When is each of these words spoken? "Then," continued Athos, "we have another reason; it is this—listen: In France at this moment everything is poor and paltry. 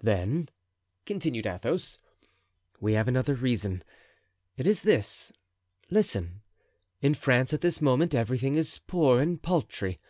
"Then," 0.00 0.48
continued 1.04 1.46
Athos, 1.46 1.98
"we 2.80 2.94
have 2.94 3.08
another 3.08 3.34
reason; 3.34 3.84
it 4.56 4.66
is 4.66 4.80
this—listen: 4.80 6.40
In 7.02 7.12
France 7.12 7.52
at 7.52 7.60
this 7.60 7.82
moment 7.82 8.14
everything 8.14 8.54
is 8.56 8.80
poor 8.86 9.20
and 9.20 9.42
paltry. 9.42 10.00